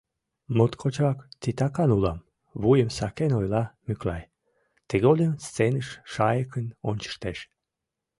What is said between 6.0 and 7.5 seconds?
шайыкын ончыштеш.